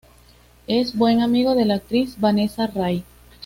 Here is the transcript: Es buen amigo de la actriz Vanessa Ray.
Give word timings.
Es 0.65 0.97
buen 0.97 1.21
amigo 1.21 1.53
de 1.53 1.65
la 1.65 1.75
actriz 1.75 2.19
Vanessa 2.19 2.65
Ray. 2.65 3.03